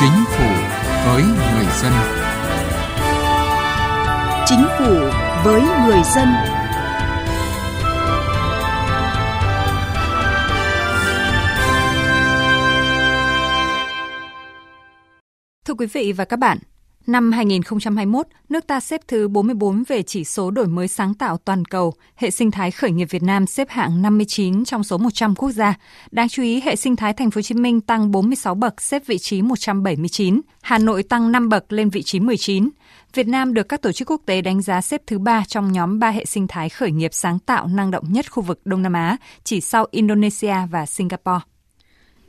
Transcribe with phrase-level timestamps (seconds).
[0.00, 0.48] Chính phủ
[1.06, 1.92] với người dân.
[4.46, 4.94] Chính phủ
[5.44, 6.28] với người dân.
[15.64, 16.58] Thưa quý vị và các bạn,
[17.06, 21.64] Năm 2021, nước ta xếp thứ 44 về chỉ số đổi mới sáng tạo toàn
[21.64, 21.94] cầu.
[22.16, 25.74] Hệ sinh thái khởi nghiệp Việt Nam xếp hạng 59 trong số 100 quốc gia.
[26.10, 29.02] Đáng chú ý, hệ sinh thái Thành phố Hồ Chí Minh tăng 46 bậc, xếp
[29.06, 30.40] vị trí 179.
[30.62, 32.68] Hà Nội tăng 5 bậc lên vị trí 19.
[33.14, 35.98] Việt Nam được các tổ chức quốc tế đánh giá xếp thứ ba trong nhóm
[35.98, 38.92] ba hệ sinh thái khởi nghiệp sáng tạo năng động nhất khu vực Đông Nam
[38.92, 41.40] Á, chỉ sau Indonesia và Singapore.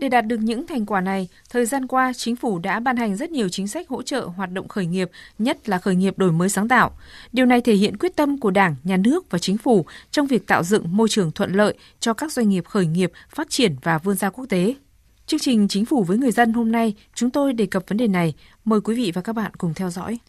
[0.02, 3.16] Để đạt được những thành quả này, thời gian qua chính phủ đã ban hành
[3.16, 5.09] rất nhiều chính sách hỗ trợ hoạt động khởi nghiệp,
[5.40, 6.92] nhất là khởi nghiệp đổi mới sáng tạo.
[7.32, 10.48] Điều này thể hiện quyết tâm của Đảng, Nhà nước và chính phủ trong việc
[10.48, 13.98] tạo dựng môi trường thuận lợi cho các doanh nghiệp khởi nghiệp phát triển và
[13.98, 14.76] vươn ra quốc tế.
[15.25, 18.08] Chương trình Chính phủ với người dân hôm nay, chúng tôi đề cập vấn đề
[18.08, 18.34] này.
[18.66, 20.20] Mời quý vị và các bạn cùng theo dõi.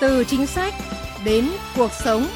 [0.00, 0.74] Từ chính sách
[1.24, 1.44] đến
[1.76, 2.26] cuộc sống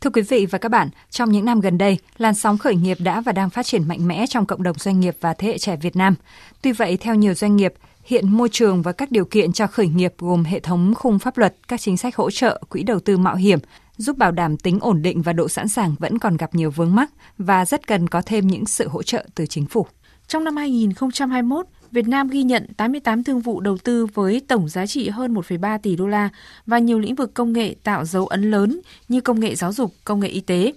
[0.00, 2.96] Thưa quý vị và các bạn, trong những năm gần đây, làn sóng khởi nghiệp
[3.00, 5.58] đã và đang phát triển mạnh mẽ trong cộng đồng doanh nghiệp và thế hệ
[5.58, 6.14] trẻ Việt Nam.
[6.62, 9.88] Tuy vậy, theo nhiều doanh nghiệp, hiện môi trường và các điều kiện cho khởi
[9.88, 13.18] nghiệp gồm hệ thống khung pháp luật, các chính sách hỗ trợ, quỹ đầu tư
[13.18, 13.58] mạo hiểm,
[13.96, 16.94] giúp bảo đảm tính ổn định và độ sẵn sàng vẫn còn gặp nhiều vướng
[16.94, 19.86] mắc và rất cần có thêm những sự hỗ trợ từ chính phủ.
[20.28, 24.86] Trong năm 2021, Việt Nam ghi nhận 88 thương vụ đầu tư với tổng giá
[24.86, 26.28] trị hơn 1,3 tỷ đô la
[26.66, 29.94] và nhiều lĩnh vực công nghệ tạo dấu ấn lớn như công nghệ giáo dục,
[30.04, 30.72] công nghệ y tế.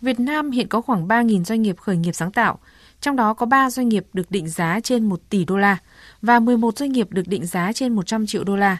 [0.00, 2.58] Việt Nam hiện có khoảng 3.000 doanh nghiệp khởi nghiệp sáng tạo,
[3.00, 5.78] trong đó có 3 doanh nghiệp được định giá trên 1 tỷ đô la
[6.22, 8.78] và 11 doanh nghiệp được định giá trên 100 triệu đô la.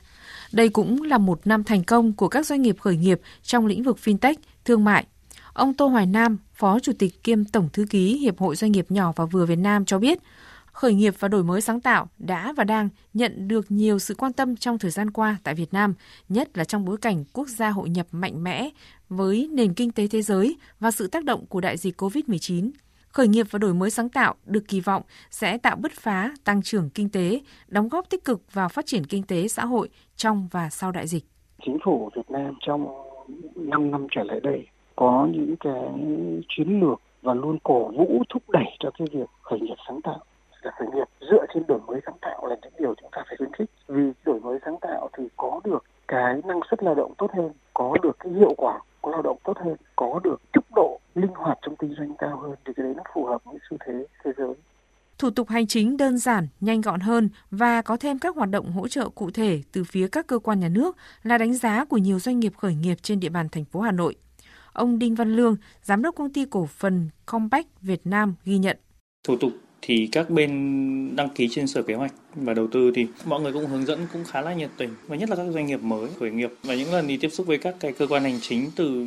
[0.53, 3.83] Đây cũng là một năm thành công của các doanh nghiệp khởi nghiệp trong lĩnh
[3.83, 4.35] vực fintech,
[4.65, 5.07] thương mại.
[5.53, 8.87] Ông Tô Hoài Nam, Phó Chủ tịch kiêm Tổng Thư ký Hiệp hội Doanh nghiệp
[8.89, 10.19] nhỏ và vừa Việt Nam cho biết–
[10.79, 14.33] khởi nghiệp và đổi mới sáng tạo đã và đang nhận được nhiều sự quan
[14.33, 15.95] tâm trong thời gian qua tại Việt Nam,
[16.29, 18.69] nhất là trong bối cảnh quốc gia hội nhập mạnh mẽ
[19.09, 22.71] với nền kinh tế thế giới và sự tác động của đại dịch COVID-19.
[23.09, 26.63] Khởi nghiệp và đổi mới sáng tạo được kỳ vọng sẽ tạo bứt phá tăng
[26.63, 30.49] trưởng kinh tế, đóng góp tích cực vào phát triển kinh tế xã hội trong
[30.51, 31.25] và sau đại dịch.
[31.67, 32.87] Chính phủ Việt Nam trong
[33.55, 34.67] 5 năm trở lại đây
[34.97, 35.83] có những cái
[36.49, 40.21] chiến lược và luôn cổ vũ thúc đẩy cho cái việc khởi nghiệp sáng tạo
[40.63, 43.37] là khởi nghiệp dựa trên đổi mới sáng tạo là những điều chúng ta phải
[43.37, 47.13] khuyến khích vì đổi mới sáng tạo thì có được cái năng suất lao động
[47.19, 50.65] tốt hơn có được cái hiệu quả của lao động tốt hơn có được tốc
[50.75, 53.59] độ linh hoạt trong kinh doanh cao hơn thì cái đấy nó phù hợp với
[53.71, 54.55] xu thế thế giới
[55.19, 58.73] thủ tục hành chính đơn giản, nhanh gọn hơn và có thêm các hoạt động
[58.73, 61.97] hỗ trợ cụ thể từ phía các cơ quan nhà nước là đánh giá của
[61.97, 64.15] nhiều doanh nghiệp khởi nghiệp trên địa bàn thành phố Hà Nội.
[64.73, 68.77] Ông Đinh Văn Lương, giám đốc công ty cổ phần Compact Việt Nam ghi nhận.
[69.29, 69.51] Thủ tục
[69.83, 73.53] thì các bên đăng ký trên sở kế hoạch và đầu tư thì mọi người
[73.53, 74.91] cũng hướng dẫn cũng khá là nhiệt tình.
[75.07, 77.47] Và nhất là các doanh nghiệp mới khởi nghiệp và những lần đi tiếp xúc
[77.47, 79.07] với các cái cơ quan hành chính từ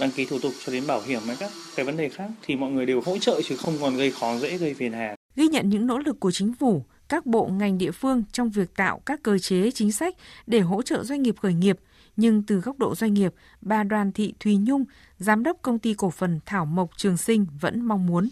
[0.00, 2.56] đăng ký thủ tục cho đến bảo hiểm hay các cái vấn đề khác thì
[2.56, 5.14] mọi người đều hỗ trợ chứ không còn gây khó dễ gây phiền hà.
[5.36, 8.74] Ghi nhận những nỗ lực của chính phủ các bộ ngành địa phương trong việc
[8.76, 10.14] tạo các cơ chế chính sách
[10.46, 11.78] để hỗ trợ doanh nghiệp khởi nghiệp.
[12.16, 14.84] Nhưng từ góc độ doanh nghiệp, bà Đoàn Thị Thùy Nhung,
[15.18, 18.28] giám đốc công ty cổ phần Thảo Mộc Trường Sinh vẫn mong muốn.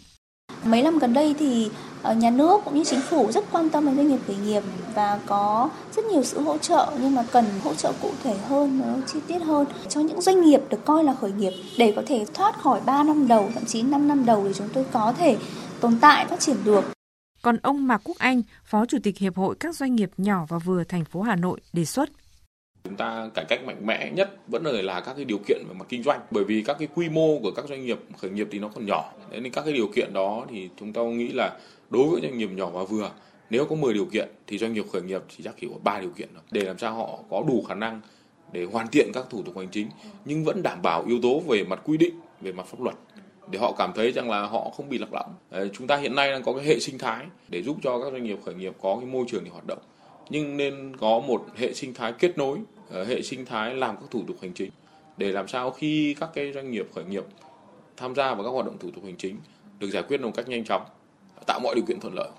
[0.65, 1.69] Mấy năm gần đây thì
[2.01, 4.63] ờ, nhà nước cũng như chính phủ rất quan tâm đến doanh nghiệp khởi nghiệp
[4.95, 9.01] và có rất nhiều sự hỗ trợ nhưng mà cần hỗ trợ cụ thể hơn,
[9.07, 12.25] chi tiết hơn cho những doanh nghiệp được coi là khởi nghiệp để có thể
[12.33, 15.37] thoát khỏi 3 năm đầu, thậm chí 5 năm đầu để chúng tôi có thể
[15.79, 16.83] tồn tại phát triển được.
[17.41, 20.57] Còn ông Mạc Quốc Anh, Phó Chủ tịch Hiệp hội các doanh nghiệp nhỏ và
[20.57, 22.09] vừa thành phố Hà Nội đề xuất
[22.83, 25.85] chúng ta cải cách mạnh mẽ nhất vẫn là các cái điều kiện về mặt
[25.89, 26.19] kinh doanh.
[26.31, 28.85] Bởi vì các cái quy mô của các doanh nghiệp khởi nghiệp thì nó còn
[28.85, 29.13] nhỏ.
[29.31, 32.49] Nên các cái điều kiện đó thì chúng ta nghĩ là đối với doanh nghiệp
[32.51, 33.11] nhỏ và vừa,
[33.49, 35.99] nếu có 10 điều kiện thì doanh nghiệp khởi nghiệp chỉ chắc chỉ có 3
[35.99, 36.43] điều kiện thôi.
[36.51, 38.01] Để làm sao họ có đủ khả năng
[38.51, 39.89] để hoàn thiện các thủ tục hành chính,
[40.25, 42.95] nhưng vẫn đảm bảo yếu tố về mặt quy định, về mặt pháp luật,
[43.51, 45.33] để họ cảm thấy rằng là họ không bị lạc lõng.
[45.73, 48.23] Chúng ta hiện nay đang có cái hệ sinh thái để giúp cho các doanh
[48.23, 49.79] nghiệp khởi nghiệp có cái môi trường để hoạt động.
[50.29, 52.57] Nhưng nên có một hệ sinh thái kết nối
[52.89, 54.71] Ờ, hệ sinh thái làm các thủ tục hành chính
[55.17, 57.23] để làm sao khi các cái doanh nghiệp khởi nghiệp
[57.97, 59.37] tham gia vào các hoạt động thủ tục hành chính
[59.79, 60.85] được giải quyết một cách nhanh chóng
[61.47, 62.29] tạo mọi điều kiện thuận lợi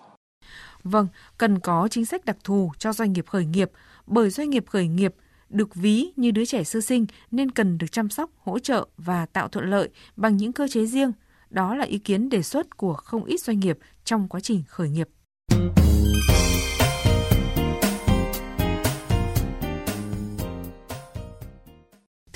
[0.85, 1.09] Vâng,
[1.39, 3.71] cần có chính sách đặc thù cho doanh nghiệp khởi nghiệp
[4.07, 5.15] bởi doanh nghiệp khởi nghiệp
[5.49, 9.27] được ví như đứa trẻ sơ sinh nên cần được chăm sóc, hỗ trợ và
[9.27, 11.13] tạo thuận lợi bằng những cơ chế riêng.
[11.51, 14.89] Đó là ý kiến đề xuất của không ít doanh nghiệp trong quá trình khởi
[14.89, 15.09] nghiệp.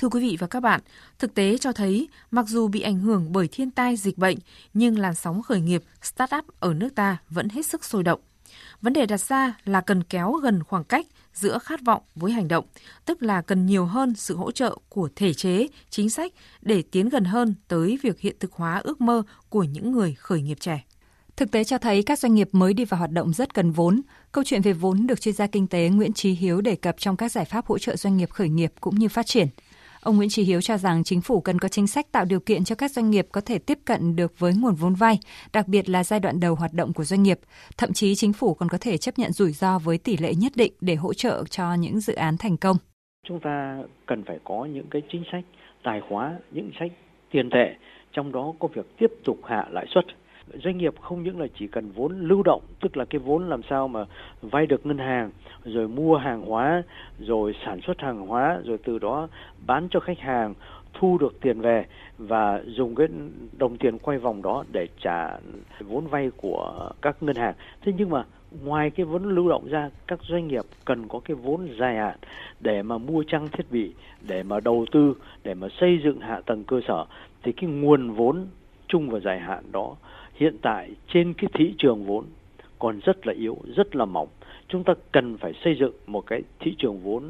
[0.03, 0.81] Thưa quý vị và các bạn,
[1.19, 4.37] thực tế cho thấy mặc dù bị ảnh hưởng bởi thiên tai dịch bệnh,
[4.73, 8.19] nhưng làn sóng khởi nghiệp, start-up ở nước ta vẫn hết sức sôi động.
[8.81, 12.47] Vấn đề đặt ra là cần kéo gần khoảng cách giữa khát vọng với hành
[12.47, 12.65] động,
[13.05, 17.09] tức là cần nhiều hơn sự hỗ trợ của thể chế, chính sách để tiến
[17.09, 20.83] gần hơn tới việc hiện thực hóa ước mơ của những người khởi nghiệp trẻ.
[21.35, 24.01] Thực tế cho thấy các doanh nghiệp mới đi vào hoạt động rất cần vốn.
[24.31, 27.17] Câu chuyện về vốn được chuyên gia kinh tế Nguyễn Trí Hiếu đề cập trong
[27.17, 29.47] các giải pháp hỗ trợ doanh nghiệp khởi nghiệp cũng như phát triển.
[30.03, 32.63] Ông Nguyễn Trí Hiếu cho rằng chính phủ cần có chính sách tạo điều kiện
[32.63, 35.19] cho các doanh nghiệp có thể tiếp cận được với nguồn vốn vay,
[35.53, 37.39] đặc biệt là giai đoạn đầu hoạt động của doanh nghiệp.
[37.77, 40.51] Thậm chí chính phủ còn có thể chấp nhận rủi ro với tỷ lệ nhất
[40.55, 42.77] định để hỗ trợ cho những dự án thành công.
[43.27, 45.43] Chúng ta cần phải có những cái chính sách
[45.83, 46.91] tài khóa, những sách
[47.31, 47.75] tiền tệ,
[48.13, 50.05] trong đó có việc tiếp tục hạ lãi suất
[50.53, 53.61] doanh nghiệp không những là chỉ cần vốn lưu động, tức là cái vốn làm
[53.69, 54.05] sao mà
[54.41, 55.31] vay được ngân hàng,
[55.65, 56.83] rồi mua hàng hóa,
[57.19, 59.27] rồi sản xuất hàng hóa, rồi từ đó
[59.67, 60.53] bán cho khách hàng,
[60.93, 61.85] thu được tiền về
[62.17, 63.07] và dùng cái
[63.57, 65.37] đồng tiền quay vòng đó để trả
[65.79, 67.53] vốn vay của các ngân hàng.
[67.81, 68.23] Thế nhưng mà
[68.63, 72.17] ngoài cái vốn lưu động ra, các doanh nghiệp cần có cái vốn dài hạn
[72.59, 75.13] để mà mua trang thiết bị, để mà đầu tư,
[75.43, 77.05] để mà xây dựng hạ tầng cơ sở,
[77.43, 78.47] thì cái nguồn vốn
[78.87, 79.95] chung và dài hạn đó
[80.33, 82.25] hiện tại trên cái thị trường vốn
[82.79, 84.27] còn rất là yếu, rất là mỏng.
[84.67, 87.23] Chúng ta cần phải xây dựng một cái thị trường vốn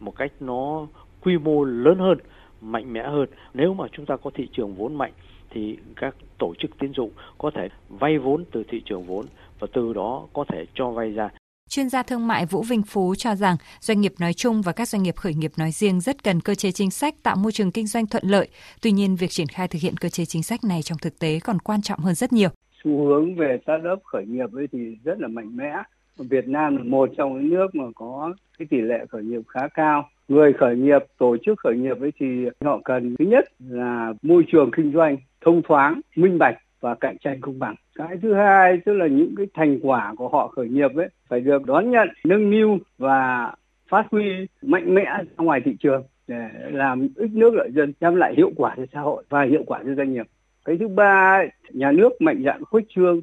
[0.00, 0.86] một cách nó
[1.20, 2.18] quy mô lớn hơn,
[2.60, 3.28] mạnh mẽ hơn.
[3.54, 5.12] Nếu mà chúng ta có thị trường vốn mạnh
[5.50, 9.26] thì các tổ chức tín dụng có thể vay vốn từ thị trường vốn
[9.58, 11.30] và từ đó có thể cho vay ra
[11.70, 14.88] Chuyên gia thương mại Vũ Vinh Phú cho rằng doanh nghiệp nói chung và các
[14.88, 17.70] doanh nghiệp khởi nghiệp nói riêng rất cần cơ chế chính sách tạo môi trường
[17.70, 18.48] kinh doanh thuận lợi.
[18.82, 21.40] Tuy nhiên, việc triển khai thực hiện cơ chế chính sách này trong thực tế
[21.44, 22.48] còn quan trọng hơn rất nhiều.
[22.84, 25.72] Xu hướng về startup khởi nghiệp ấy thì rất là mạnh mẽ.
[26.18, 29.68] Việt Nam là một trong những nước mà có cái tỷ lệ khởi nghiệp khá
[29.74, 30.08] cao.
[30.28, 32.26] Người khởi nghiệp, tổ chức khởi nghiệp ấy thì
[32.64, 37.16] họ cần thứ nhất là môi trường kinh doanh thông thoáng, minh bạch và cạnh
[37.18, 37.74] tranh công bằng.
[37.94, 41.40] Cái thứ hai tức là những cái thành quả của họ khởi nghiệp ấy phải
[41.40, 43.52] được đón nhận, nâng niu và
[43.88, 48.14] phát huy mạnh mẽ ra ngoài thị trường để làm ích nước lợi dân, đem
[48.14, 50.26] lại hiệu quả cho xã hội và hiệu quả cho doanh nghiệp.
[50.64, 53.20] Cái thứ ba, nhà nước mạnh dạn khuếch trương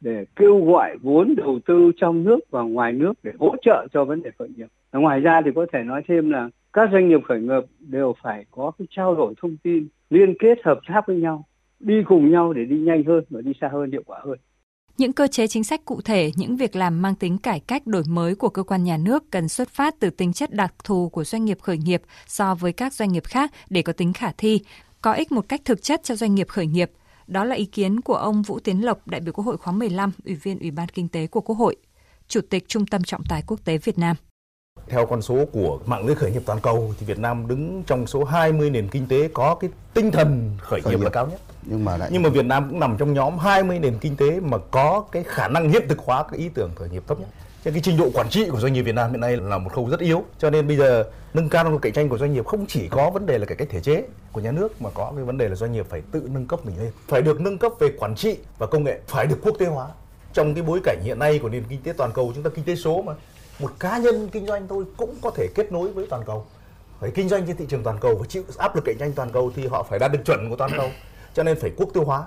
[0.00, 4.04] để kêu gọi vốn đầu tư trong nước và ngoài nước để hỗ trợ cho
[4.04, 4.66] vấn đề khởi nghiệp.
[4.92, 8.44] Ngoài ra thì có thể nói thêm là các doanh nghiệp khởi nghiệp đều phải
[8.50, 11.44] có cái trao đổi thông tin, liên kết hợp tác với nhau
[11.80, 14.38] đi cùng nhau để đi nhanh hơn và đi xa hơn hiệu quả hơn.
[14.98, 18.02] Những cơ chế chính sách cụ thể, những việc làm mang tính cải cách đổi
[18.08, 21.24] mới của cơ quan nhà nước cần xuất phát từ tính chất đặc thù của
[21.24, 24.60] doanh nghiệp khởi nghiệp so với các doanh nghiệp khác để có tính khả thi,
[25.02, 26.90] có ích một cách thực chất cho doanh nghiệp khởi nghiệp.
[27.26, 30.12] Đó là ý kiến của ông Vũ Tiến Lộc, đại biểu Quốc hội khóa 15,
[30.24, 31.76] Ủy viên Ủy ban Kinh tế của Quốc hội,
[32.28, 34.16] Chủ tịch Trung tâm Trọng tài Quốc tế Việt Nam.
[34.88, 38.06] Theo con số của mạng lưới khởi nghiệp toàn cầu thì Việt Nam đứng trong
[38.06, 41.26] số 20 nền kinh tế có cái tinh thần khởi, khởi nghiệp, nghiệp là cao
[41.26, 41.40] nhất.
[41.62, 42.10] Nhưng mà lại...
[42.12, 45.24] nhưng mà Việt Nam cũng nằm trong nhóm 20 nền kinh tế mà có cái
[45.26, 47.28] khả năng hiện thực hóa cái ý tưởng khởi nghiệp thấp nhất.
[47.64, 49.72] Cho cái trình độ quản trị của doanh nghiệp Việt Nam hiện nay là một
[49.72, 50.24] khâu rất yếu.
[50.38, 52.88] Cho nên bây giờ nâng cao năng lực cạnh tranh của doanh nghiệp không chỉ
[52.88, 55.38] có vấn đề là cải cách thể chế của nhà nước mà có cái vấn
[55.38, 57.88] đề là doanh nghiệp phải tự nâng cấp mình lên, phải được nâng cấp về
[57.98, 59.86] quản trị và công nghệ, phải được quốc tế hóa.
[60.32, 62.64] Trong cái bối cảnh hiện nay của nền kinh tế toàn cầu chúng ta kinh
[62.64, 63.12] tế số mà
[63.60, 66.46] một cá nhân kinh doanh thôi cũng có thể kết nối với toàn cầu.
[67.00, 69.30] Phải kinh doanh trên thị trường toàn cầu và chịu áp lực cạnh tranh toàn
[69.32, 70.90] cầu thì họ phải đạt được chuẩn của toàn cầu.
[71.34, 72.24] Cho nên phải quốc tiêu hóa.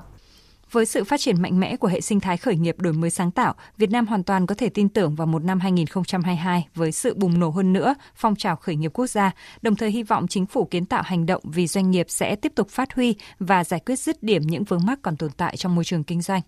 [0.71, 3.31] Với sự phát triển mạnh mẽ của hệ sinh thái khởi nghiệp đổi mới sáng
[3.31, 7.13] tạo, Việt Nam hoàn toàn có thể tin tưởng vào một năm 2022 với sự
[7.13, 10.45] bùng nổ hơn nữa phong trào khởi nghiệp quốc gia, đồng thời hy vọng chính
[10.45, 13.79] phủ kiến tạo hành động vì doanh nghiệp sẽ tiếp tục phát huy và giải
[13.85, 16.41] quyết dứt điểm những vướng mắc còn tồn tại trong môi trường kinh doanh.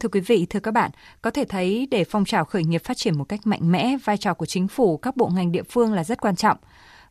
[0.00, 0.90] Thưa quý vị, thưa các bạn,
[1.22, 4.16] có thể thấy để phong trào khởi nghiệp phát triển một cách mạnh mẽ, vai
[4.16, 6.56] trò của chính phủ, các bộ ngành địa phương là rất quan trọng.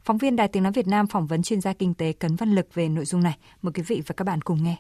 [0.03, 2.55] Phóng viên Đài Tiếng Nói Việt Nam phỏng vấn chuyên gia kinh tế Cấn Văn
[2.55, 3.37] Lực về nội dung này.
[3.61, 4.75] Mời quý vị và các bạn cùng nghe.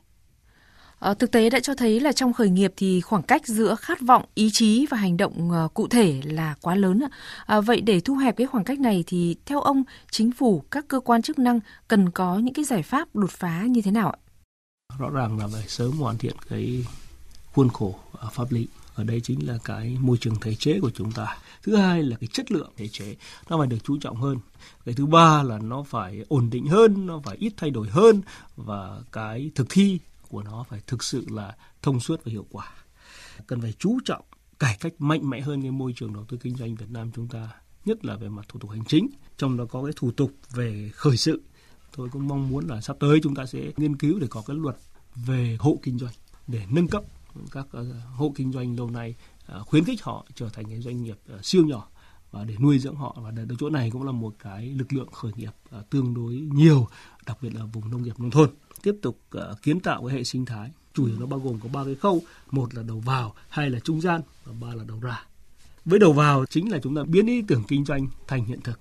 [0.99, 4.01] À, thực tế đã cho thấy là trong khởi nghiệp thì khoảng cách giữa khát
[4.01, 7.03] vọng, ý chí và hành động uh, cụ thể là quá lớn.
[7.45, 10.85] À, vậy để thu hẹp cái khoảng cách này thì theo ông, chính phủ, các
[10.87, 14.09] cơ quan chức năng cần có những cái giải pháp đột phá như thế nào
[14.09, 14.17] ạ?
[14.97, 16.85] Rõ ràng là phải sớm hoàn thiện cái
[17.53, 18.67] khuôn khổ à, pháp lý.
[18.95, 21.37] Ở đây chính là cái môi trường thể chế của chúng ta.
[21.63, 23.15] Thứ hai là cái chất lượng thể chế,
[23.49, 24.37] nó phải được chú trọng hơn.
[24.85, 28.21] Cái thứ ba là nó phải ổn định hơn, nó phải ít thay đổi hơn
[28.55, 32.71] và cái thực thi của nó phải thực sự là thông suốt và hiệu quả.
[33.47, 34.23] Cần phải chú trọng,
[34.59, 37.27] cải cách mạnh mẽ hơn cái môi trường đầu tư kinh doanh Việt Nam chúng
[37.27, 37.49] ta,
[37.85, 39.07] nhất là về mặt thủ tục hành chính.
[39.37, 41.41] Trong đó có cái thủ tục về khởi sự.
[41.95, 44.57] Tôi cũng mong muốn là sắp tới chúng ta sẽ nghiên cứu để có cái
[44.57, 44.75] luật
[45.15, 46.13] về hộ kinh doanh
[46.47, 47.03] để nâng cấp
[47.51, 47.83] các ờ,
[48.15, 51.39] hộ kinh doanh lâu nay ờ, khuyến khích họ trở thành cái doanh nghiệp ờ,
[51.43, 51.87] siêu nhỏ
[52.31, 53.17] và để nuôi dưỡng họ.
[53.21, 55.51] Và ở chỗ này cũng là một cái lực lượng khởi nghiệp
[55.89, 56.87] tương đối nhiều,
[57.25, 58.49] đặc biệt là vùng nông nghiệp nông thôn.
[58.83, 59.19] Tiếp tục
[59.61, 62.21] kiến tạo cái hệ sinh thái, chủ yếu nó bao gồm có ba cái khâu.
[62.51, 65.25] Một là đầu vào, hai là trung gian và ba là đầu ra.
[65.85, 68.79] Với đầu vào chính là chúng ta biến ý tưởng kinh doanh thành hiện thực.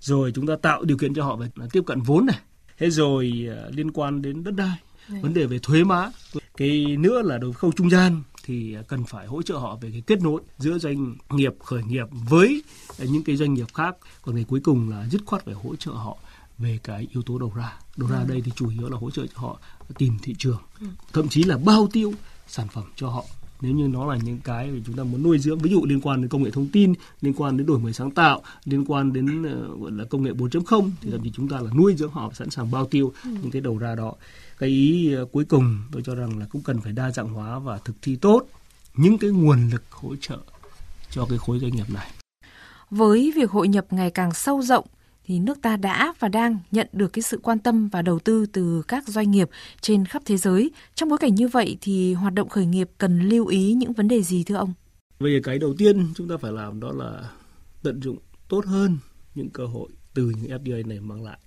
[0.00, 2.38] Rồi chúng ta tạo điều kiện cho họ về tiếp cận vốn này.
[2.78, 4.78] Thế rồi liên quan đến đất đai.
[5.10, 5.20] Đấy.
[5.22, 6.10] vấn đề về thuế má
[6.56, 10.02] cái nữa là đầu khâu trung gian thì cần phải hỗ trợ họ về cái
[10.06, 12.62] kết nối giữa doanh nghiệp khởi nghiệp với
[12.98, 15.90] những cái doanh nghiệp khác còn cái cuối cùng là dứt khoát phải hỗ trợ
[15.90, 16.18] họ
[16.58, 18.24] về cái yếu tố đầu ra đầu ra ừ.
[18.28, 19.60] đây thì chủ yếu là hỗ trợ cho họ
[19.98, 20.86] tìm thị trường ừ.
[21.12, 22.12] thậm chí là bao tiêu
[22.48, 23.24] sản phẩm cho họ
[23.60, 26.00] nếu như nó là những cái mà chúng ta muốn nuôi dưỡng ví dụ liên
[26.00, 29.12] quan đến công nghệ thông tin liên quan đến đổi mới sáng tạo liên quan
[29.12, 32.10] đến uh, gọi là công nghệ 4.0 thì thậm chí chúng ta là nuôi dưỡng
[32.10, 33.30] họ sẵn sàng bao tiêu ừ.
[33.42, 34.14] những cái đầu ra đó
[34.58, 37.58] cái ý uh, cuối cùng tôi cho rằng là cũng cần phải đa dạng hóa
[37.58, 38.46] và thực thi tốt
[38.96, 40.38] những cái nguồn lực hỗ trợ
[41.10, 42.10] cho cái khối doanh nghiệp này
[42.90, 44.86] với việc hội nhập ngày càng sâu rộng
[45.30, 48.46] thì nước ta đã và đang nhận được cái sự quan tâm và đầu tư
[48.46, 50.70] từ các doanh nghiệp trên khắp thế giới.
[50.94, 54.08] Trong bối cảnh như vậy thì hoạt động khởi nghiệp cần lưu ý những vấn
[54.08, 54.72] đề gì thưa ông?
[55.20, 57.30] Về cái đầu tiên chúng ta phải làm đó là
[57.82, 58.18] tận dụng
[58.48, 58.98] tốt hơn
[59.34, 61.38] những cơ hội từ những FDI này mang lại.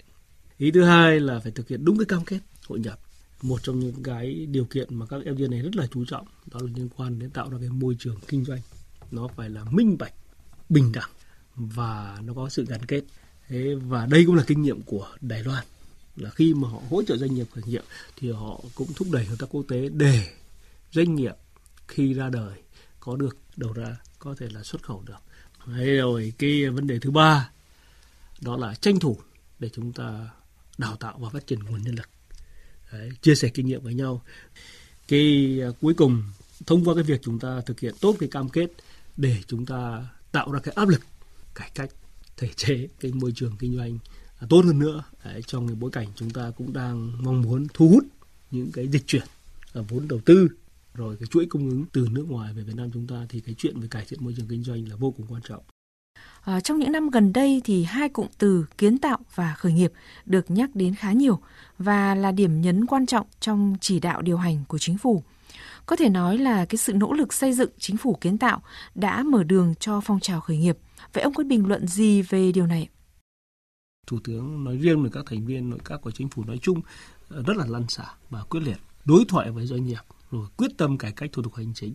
[0.58, 3.00] Ý thứ hai là phải thực hiện đúng cái cam kết hội nhập.
[3.42, 6.60] Một trong những cái điều kiện mà các FDI này rất là chú trọng đó
[6.64, 8.60] là liên quan đến tạo ra cái môi trường kinh doanh.
[9.12, 10.14] Nó phải là minh bạch,
[10.70, 11.10] bình đẳng
[11.56, 13.04] và nó có sự gắn kết
[13.54, 15.64] Thế và đây cũng là kinh nghiệm của Đài Loan
[16.16, 17.84] là khi mà họ hỗ trợ doanh nghiệp khởi nghiệp
[18.16, 20.28] thì họ cũng thúc đẩy hợp tác quốc tế để
[20.92, 21.36] doanh nghiệp
[21.88, 22.58] khi ra đời
[23.00, 25.18] có được đầu ra có thể là xuất khẩu được.
[25.66, 27.50] Thế rồi cái vấn đề thứ ba
[28.42, 29.18] đó là tranh thủ
[29.60, 30.30] để chúng ta
[30.78, 32.10] đào tạo và phát triển nguồn nhân lực.
[32.92, 34.22] Đấy, chia sẻ kinh nghiệm với nhau.
[35.08, 36.24] Cái à, cuối cùng
[36.66, 38.68] thông qua cái việc chúng ta thực hiện tốt cái cam kết
[39.18, 41.02] để chúng ta tạo ra cái áp lực
[41.56, 41.90] cải cách
[42.38, 43.98] thể chế cái môi trường kinh doanh
[44.50, 47.90] tốt hơn nữa Đấy, trong cái bối cảnh chúng ta cũng đang mong muốn thu
[47.90, 48.04] hút
[48.52, 49.24] những cái dịch chuyển
[49.74, 50.48] vốn đầu tư
[50.94, 53.56] rồi cái chuỗi cung ứng từ nước ngoài về Việt Nam chúng ta thì cái
[53.58, 55.64] chuyện về cải thiện môi trường kinh doanh là vô cùng quan trọng.
[56.42, 59.92] À, trong những năm gần đây thì hai cụm từ kiến tạo và khởi nghiệp
[60.26, 61.40] được nhắc đến khá nhiều
[61.78, 65.24] và là điểm nhấn quan trọng trong chỉ đạo điều hành của chính phủ.
[65.86, 68.62] Có thể nói là cái sự nỗ lực xây dựng chính phủ kiến tạo
[68.96, 70.78] đã mở đường cho phong trào khởi nghiệp–
[71.14, 72.90] Vậy ông có bình luận gì về điều này?
[74.08, 76.82] Thủ tướng nói riêng với các thành viên, nội các của chính phủ nói chung
[77.30, 80.02] ờ, rất là lăn xả và quyết liệt, đối thoại với doanh nghiệp,
[80.32, 81.94] rồi quyết tâm cải cách thủ tục hành chính.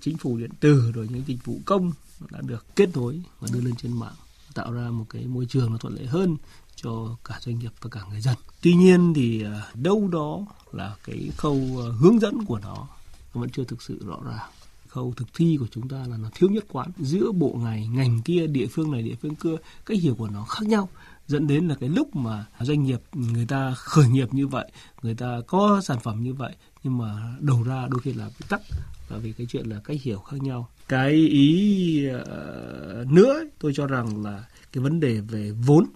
[0.00, 1.92] Chính phủ điện tử rồi những dịch vụ công
[2.30, 4.14] đã được kết nối và đưa lên trên mạng,
[4.54, 6.36] tạo ra một cái môi trường nó thuận lợi hơn
[6.76, 8.36] cho cả doanh nghiệp và cả người dân.
[8.62, 10.40] Tuy nhiên thì ờ, đâu đó
[10.72, 12.88] là cái khâu ờ, hướng dẫn của nó
[13.32, 14.50] vẫn chưa thực sự rõ ràng
[14.94, 16.90] khâu thực thi của chúng ta là nó thiếu nhất quán.
[16.98, 20.44] Giữa bộ ngành ngành kia địa phương này địa phương kia cách hiểu của nó
[20.44, 20.88] khác nhau.
[21.26, 24.70] Dẫn đến là cái lúc mà doanh nghiệp người ta khởi nghiệp như vậy
[25.02, 28.46] người ta có sản phẩm như vậy nhưng mà đầu ra đôi khi là bị
[28.48, 28.60] tắc
[29.08, 30.68] và vì cái chuyện là cách hiểu khác nhau.
[30.88, 35.86] Cái ý uh, nữa tôi cho rằng là cái vấn đề về vốn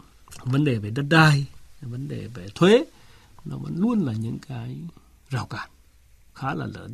[0.45, 1.47] vấn đề về đất đai
[1.81, 2.85] vấn đề về thuế
[3.45, 4.77] nó vẫn luôn là những cái
[5.31, 5.69] rào cản
[6.35, 6.93] khá là lớn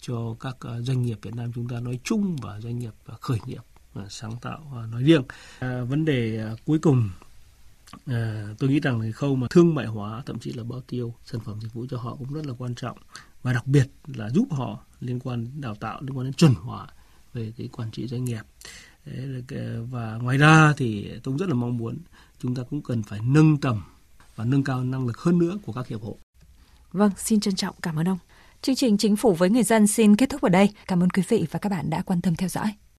[0.00, 3.14] cho các ờ, doanh nghiệp Việt Nam chúng ta nói chung và doanh nghiệp ờ,
[3.20, 3.62] khởi nghiệp
[3.94, 5.22] ờ, sáng tạo nói riêng.
[5.58, 7.10] À, vấn đề cuối cùng
[8.06, 11.14] à, tôi nghĩ rằng cái khâu mà thương mại hóa thậm chí là bao tiêu
[11.24, 12.98] sản phẩm dịch vụ cho họ cũng rất là quan trọng
[13.42, 16.54] và đặc biệt là giúp họ liên quan đến đào tạo liên quan đến chuẩn
[16.54, 16.86] hóa
[17.34, 18.42] về cái quản trị doanh nghiệp
[19.90, 21.96] và ngoài ra thì tôi cũng rất là mong muốn
[22.38, 23.82] chúng ta cũng cần phải nâng tầm
[24.36, 26.14] và nâng cao năng lực hơn nữa của các hiệp hội.
[26.92, 28.18] Vâng, xin trân trọng cảm ơn ông.
[28.62, 30.70] Chương trình Chính phủ với người dân xin kết thúc ở đây.
[30.86, 32.74] Cảm ơn quý vị và các bạn đã quan tâm theo dõi.